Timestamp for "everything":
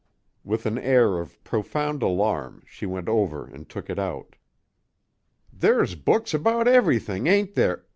6.67-7.27